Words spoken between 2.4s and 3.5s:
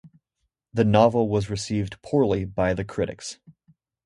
by the critics.